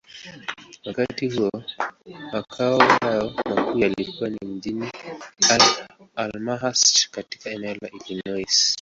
Wakati 0.85 1.29
huo, 1.29 1.51
makao 2.33 2.79
yao 3.01 3.31
makuu 3.49 3.79
yalikuwa 3.79 4.29
mjini 4.45 4.89
Elmhurst, 6.17 7.09
katika 7.11 7.49
eneo 7.49 7.73
la 7.81 7.89
Illinois. 8.07 8.69